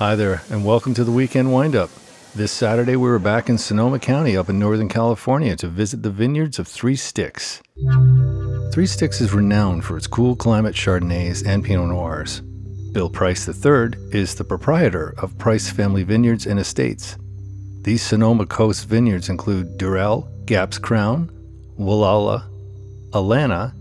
[0.00, 1.90] Hi there, and welcome to the Weekend Wined Up.
[2.34, 6.10] This Saturday, we were back in Sonoma County up in Northern California to visit the
[6.10, 7.60] vineyards of Three Sticks.
[8.72, 12.40] Three Sticks is renowned for its cool climate Chardonnays and Pinot Noirs.
[12.92, 17.18] Bill Price III is the proprietor of Price Family Vineyards and Estates.
[17.82, 21.30] These Sonoma Coast vineyards include Durell, Gaps Crown,
[21.78, 22.48] Gualala,
[23.10, 23.74] Alana,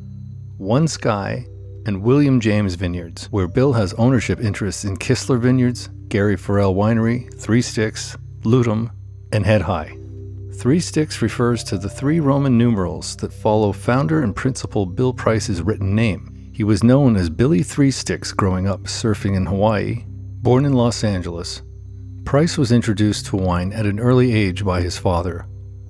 [0.58, 1.46] One Sky,
[1.86, 7.32] and William James Vineyards, where Bill has ownership interests in Kistler Vineyards, Gary Farrell Winery,
[7.40, 8.92] Three Sticks, Lutum,
[9.32, 9.96] and Head High.
[10.56, 15.62] Three Sticks refers to the three Roman numerals that follow founder and principal Bill Price's
[15.62, 16.52] written name.
[16.54, 20.04] He was known as Billy Three Sticks growing up surfing in Hawaii.
[20.42, 21.62] Born in Los Angeles,
[22.26, 25.48] Price was introduced to wine at an early age by his father,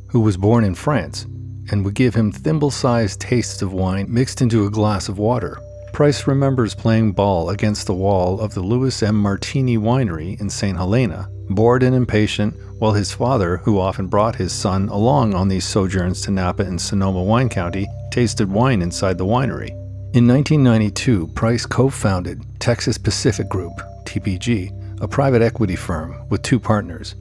[0.08, 1.26] who was born in France
[1.72, 5.60] and would give him thimble sized tastes of wine mixed into a glass of water.
[5.94, 9.16] Price remembers playing ball against the wall of the Louis M.
[9.16, 10.78] Martini winery in St.
[10.78, 15.66] Helena, bored and impatient, while his father, who often brought his son along on these
[15.66, 19.70] sojourns to Napa and Sonoma Wine County, tasted wine inside the winery.
[20.16, 23.74] In 1992, Price co founded Texas Pacific Group,
[24.06, 27.16] TPG, a private equity firm with two partners.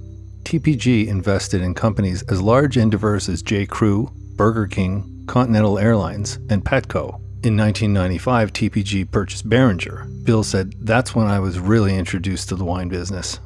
[0.45, 3.67] TPG invested in companies as large and diverse as J.
[3.67, 7.21] Crew, Burger King, Continental Airlines, and Petco.
[7.45, 10.07] In 1995, TPG purchased Beringer.
[10.25, 13.39] Bill said, That's when I was really introduced to the wine business.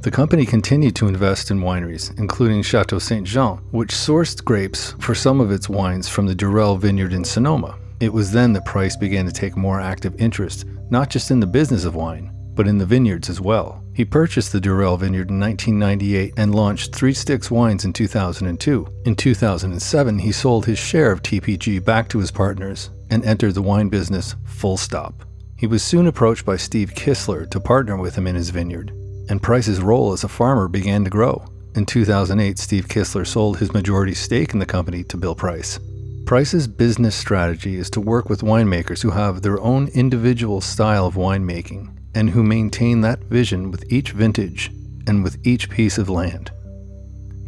[0.00, 5.14] The company continued to invest in wineries, including Chateau Saint Jean, which sourced grapes for
[5.14, 7.76] some of its wines from the Durell vineyard in Sonoma.
[8.00, 11.46] It was then that Price began to take more active interest, not just in the
[11.46, 13.84] business of wine, but in the vineyards as well.
[13.92, 18.86] He purchased the Durell vineyard in 1998 and launched Three Sticks Wines in 2002.
[19.04, 23.62] In 2007, he sold his share of TPG back to his partners and entered the
[23.62, 25.24] wine business full stop.
[25.56, 28.90] He was soon approached by Steve Kistler to partner with him in his vineyard,
[29.28, 31.44] and Price's role as a farmer began to grow.
[31.74, 35.78] In 2008, Steve Kistler sold his majority stake in the company to Bill Price.
[36.26, 41.14] Price's business strategy is to work with winemakers who have their own individual style of
[41.14, 44.70] winemaking and who maintain that vision with each vintage
[45.06, 46.50] and with each piece of land.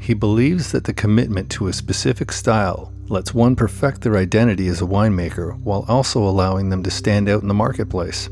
[0.01, 4.81] He believes that the commitment to a specific style lets one perfect their identity as
[4.81, 8.29] a winemaker while also allowing them to stand out in the marketplace.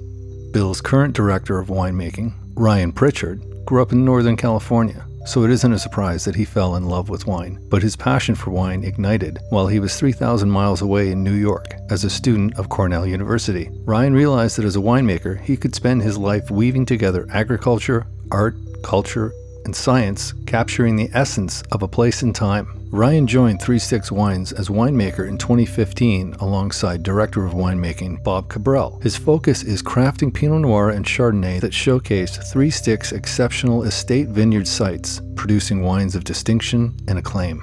[0.52, 5.72] Bill's current director of winemaking, Ryan Prichard, grew up in Northern California, so it isn't
[5.72, 7.58] a surprise that he fell in love with wine.
[7.68, 11.74] But his passion for wine ignited while he was 3,000 miles away in New York
[11.90, 13.68] as a student of Cornell University.
[13.84, 18.56] Ryan realized that as a winemaker, he could spend his life weaving together agriculture, art,
[18.82, 19.32] culture,
[19.64, 22.75] and science, capturing the essence of a place and time.
[22.90, 29.00] Ryan joined Three Sticks Wines as winemaker in 2015 alongside director of winemaking Bob Cabral.
[29.02, 34.68] His focus is crafting Pinot Noir and Chardonnay that showcase Three Sticks' exceptional estate vineyard
[34.68, 37.60] sites, producing wines of distinction and acclaim.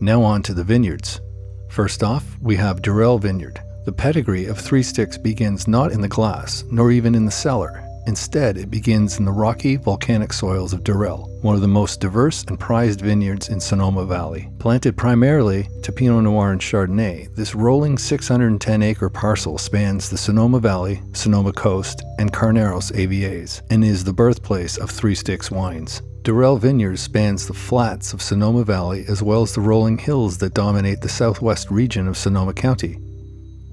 [0.00, 1.20] Now on to the vineyards.
[1.68, 3.60] First off, we have Durell Vineyard.
[3.84, 7.84] The pedigree of Three Sticks begins not in the glass, nor even in the cellar.
[8.08, 12.42] Instead, it begins in the rocky, volcanic soils of Durell, one of the most diverse
[12.44, 14.50] and prized vineyards in Sonoma Valley.
[14.58, 20.58] Planted primarily to Pinot Noir and Chardonnay, this rolling 610 acre parcel spans the Sonoma
[20.58, 26.00] Valley, Sonoma Coast, and Carneros AVAs, and is the birthplace of Three Sticks wines.
[26.22, 30.54] Durell Vineyards spans the flats of Sonoma Valley as well as the rolling hills that
[30.54, 32.98] dominate the southwest region of Sonoma County.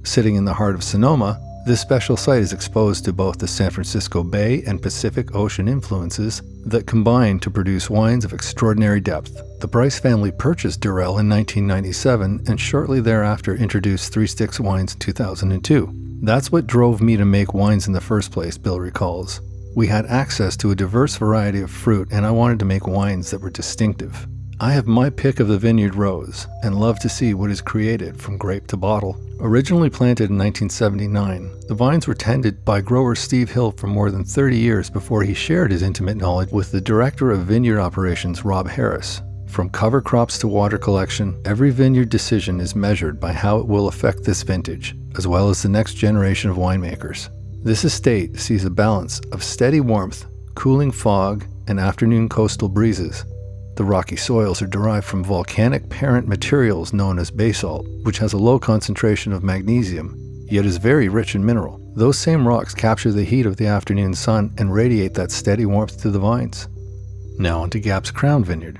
[0.04, 3.72] Sitting in the heart of Sonoma, this special site is exposed to both the San
[3.72, 9.42] Francisco Bay and Pacific Ocean influences that combine to produce wines of extraordinary depth.
[9.62, 15.00] The Price family purchased Durell in 1997 and shortly thereafter introduced Three Sticks wines in
[15.00, 16.20] 2002.
[16.22, 19.42] That's what drove me to make wines in the first place, Bill recalls.
[19.76, 23.32] We had access to a diverse variety of fruit, and I wanted to make wines
[23.32, 24.28] that were distinctive.
[24.58, 28.18] I have my pick of the vineyard rows and love to see what is created
[28.18, 29.20] from grape to bottle.
[29.42, 34.24] Originally planted in 1979, the vines were tended by grower Steve Hill for more than
[34.24, 38.70] 30 years before he shared his intimate knowledge with the director of vineyard operations, Rob
[38.70, 39.22] Harris.
[39.46, 43.90] From cover crops to water collection, every vineyard decision is measured by how it will
[43.90, 47.28] affect this vintage, as well as the next generation of winemakers.
[47.62, 53.26] This estate sees a balance of steady warmth, cooling fog, and afternoon coastal breezes
[53.76, 58.38] the rocky soils are derived from volcanic parent materials known as basalt, which has a
[58.38, 60.16] low concentration of magnesium,
[60.50, 61.82] yet is very rich in mineral.
[61.96, 66.02] Those same rocks capture the heat of the afternoon sun and radiate that steady warmth
[66.02, 66.68] to the vines.
[67.38, 68.80] Now onto Gaps Crown Vineyard.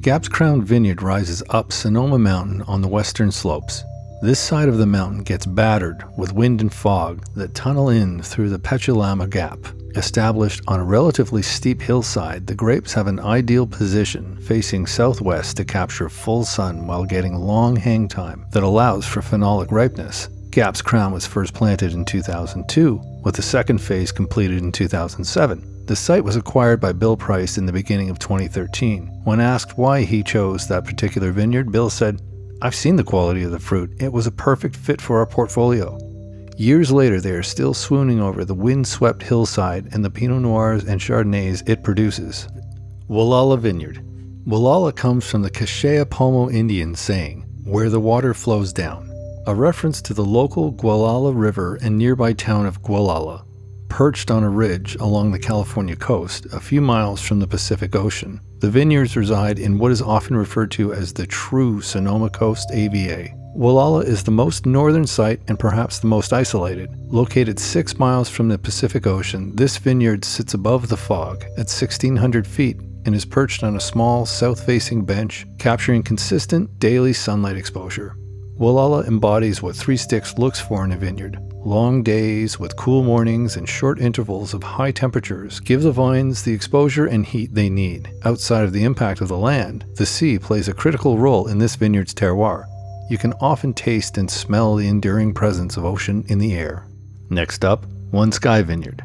[0.00, 3.82] Gaps Crown Vineyard rises up Sonoma Mountain on the western slopes.
[4.22, 8.50] This side of the mountain gets battered with wind and fog that tunnel in through
[8.50, 9.58] the Petaluma Gap
[9.94, 15.66] Established on a relatively steep hillside, the grapes have an ideal position facing southwest to
[15.66, 20.28] capture full sun while getting long hang time that allows for phenolic ripeness.
[20.48, 25.86] Gap's Crown was first planted in 2002, with the second phase completed in 2007.
[25.86, 29.08] The site was acquired by Bill Price in the beginning of 2013.
[29.24, 32.22] When asked why he chose that particular vineyard, Bill said,
[32.62, 33.92] I've seen the quality of the fruit.
[33.98, 35.98] It was a perfect fit for our portfolio.
[36.56, 41.00] Years later, they are still swooning over the wind-swept hillside and the Pinot Noirs and
[41.00, 42.46] Chardonnays it produces.
[43.08, 44.04] Gualala Vineyard.
[44.46, 49.10] Gualala comes from the Kashaya Indian saying, where the water flows down,
[49.46, 53.44] a reference to the local Gualala River and nearby town of Gualala,
[53.88, 58.40] perched on a ridge along the California coast, a few miles from the Pacific Ocean.
[58.58, 63.28] The vineyards reside in what is often referred to as the true Sonoma Coast AVA,
[63.56, 66.88] Gualala is the most northern site and perhaps the most isolated.
[67.12, 72.46] Located six miles from the Pacific Ocean, this vineyard sits above the fog at 1,600
[72.46, 78.16] feet and is perched on a small south facing bench, capturing consistent daily sunlight exposure.
[78.58, 81.38] Gualala embodies what Three Sticks looks for in a vineyard.
[81.52, 86.54] Long days with cool mornings and short intervals of high temperatures give the vines the
[86.54, 88.14] exposure and heat they need.
[88.24, 91.76] Outside of the impact of the land, the sea plays a critical role in this
[91.76, 92.66] vineyard's terroir
[93.12, 96.86] you can often taste and smell the enduring presence of ocean in the air.
[97.28, 99.04] Next up, One Sky Vineyard.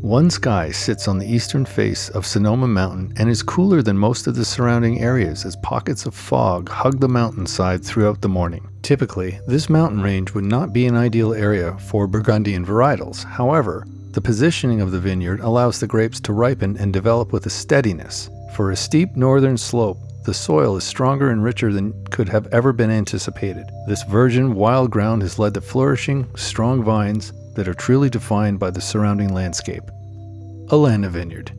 [0.00, 4.28] One Sky sits on the eastern face of Sonoma Mountain and is cooler than most
[4.28, 8.68] of the surrounding areas as pockets of fog hug the mountainside throughout the morning.
[8.82, 13.24] Typically, this mountain range would not be an ideal area for Burgundian varietals.
[13.24, 17.50] However, the positioning of the vineyard allows the grapes to ripen and develop with a
[17.50, 18.30] steadiness.
[18.54, 22.72] For a steep northern slope, the soil is stronger and richer than could have ever
[22.72, 23.70] been anticipated.
[23.86, 28.70] This virgin, wild ground has led to flourishing, strong vines that are truly defined by
[28.70, 29.84] the surrounding landscape.
[30.68, 31.52] Alana Vineyard.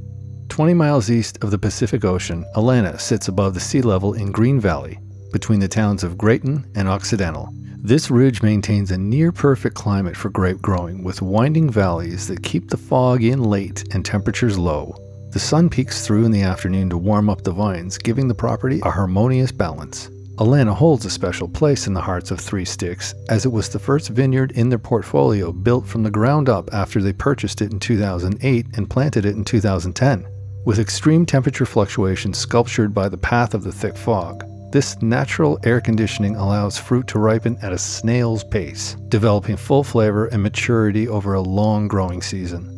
[0.50, 4.60] 20 miles east of the Pacific Ocean, Alana sits above the sea level in Green
[4.60, 5.00] Valley,
[5.32, 7.50] between the towns of Graton and Occidental.
[7.78, 12.70] This ridge maintains a near perfect climate for grape growing, with winding valleys that keep
[12.70, 14.96] the fog in late and temperatures low.
[15.34, 18.82] The sun peeks through in the afternoon to warm up the vines, giving the property
[18.84, 20.12] a harmonious balance.
[20.36, 23.80] Alana holds a special place in the hearts of Three Sticks, as it was the
[23.80, 27.80] first vineyard in their portfolio built from the ground up after they purchased it in
[27.80, 30.24] 2008 and planted it in 2010.
[30.66, 35.82] With extreme temperature fluctuations sculptured by the path of the thick fog, this natural air
[35.82, 41.34] conditioning allows fruit to ripen at a snail's pace, developing full flavor and maturity over
[41.34, 42.70] a long growing season.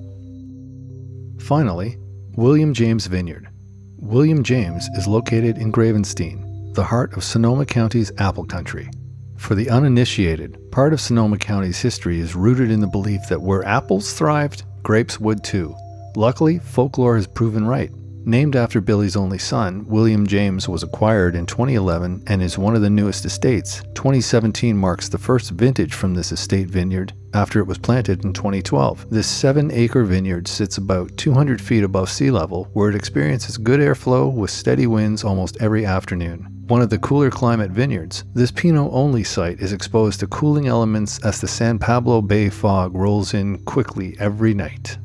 [1.42, 1.98] Finally,
[2.38, 3.48] William James Vineyard.
[3.96, 8.90] William James is located in Gravenstein, the heart of Sonoma County's apple country.
[9.38, 13.64] For the uninitiated, part of Sonoma County's history is rooted in the belief that where
[13.64, 15.74] apples thrived, grapes would too.
[16.18, 17.90] Luckily, folklore has proven right.
[18.28, 22.82] Named after Billy's only son, William James was acquired in 2011 and is one of
[22.82, 23.84] the newest estates.
[23.94, 29.12] 2017 marks the first vintage from this estate vineyard after it was planted in 2012.
[29.12, 33.80] This 7 acre vineyard sits about 200 feet above sea level, where it experiences good
[33.80, 36.48] airflow with steady winds almost every afternoon.
[36.66, 41.24] One of the cooler climate vineyards, this Pinot only site is exposed to cooling elements
[41.24, 44.98] as the San Pablo Bay fog rolls in quickly every night.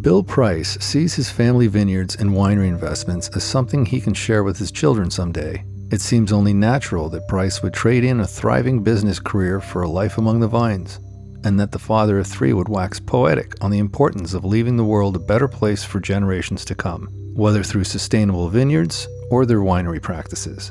[0.00, 4.56] Bill Price sees his family vineyards and winery investments as something he can share with
[4.56, 5.64] his children someday.
[5.90, 9.88] It seems only natural that Price would trade in a thriving business career for a
[9.88, 11.00] life among the vines,
[11.44, 14.84] and that the father of three would wax poetic on the importance of leaving the
[14.84, 20.00] world a better place for generations to come, whether through sustainable vineyards or their winery
[20.00, 20.70] practices.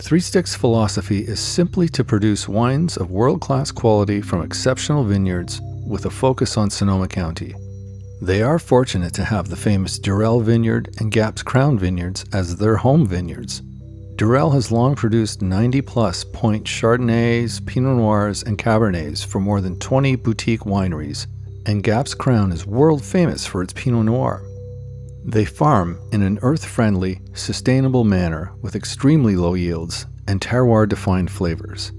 [0.00, 5.60] Three Sticks' philosophy is simply to produce wines of world class quality from exceptional vineyards
[5.86, 7.54] with a focus on Sonoma County.
[8.22, 12.76] They are fortunate to have the famous Durell Vineyard and Gaps Crown Vineyards as their
[12.76, 13.62] home vineyards.
[14.14, 19.76] Durell has long produced 90 plus point Chardonnays, Pinot Noirs, and Cabernets for more than
[19.80, 21.26] 20 boutique wineries,
[21.66, 24.44] and Gaps Crown is world famous for its Pinot Noir.
[25.24, 31.32] They farm in an earth friendly, sustainable manner with extremely low yields and terroir defined
[31.32, 31.90] flavors.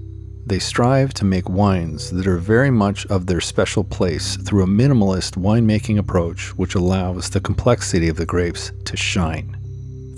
[0.46, 4.66] They strive to make wines that are very much of their special place through a
[4.66, 9.56] minimalist winemaking approach which allows the complexity of the grapes to shine.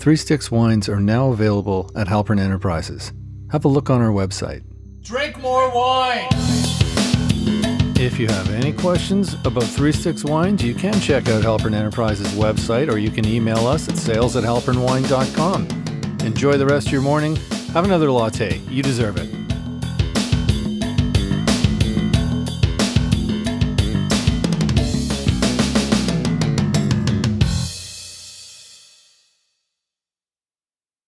[0.01, 3.13] Three Sticks wines are now available at Halpern Enterprises.
[3.51, 4.63] Have a look on our website.
[5.01, 6.27] Drink more wine!
[7.99, 12.33] If you have any questions about Three Sticks wines, you can check out Halpern Enterprises'
[12.33, 15.67] website or you can email us at sales at halpernwine.com.
[16.25, 17.37] Enjoy the rest of your morning.
[17.73, 18.57] Have another latte.
[18.69, 19.36] You deserve it.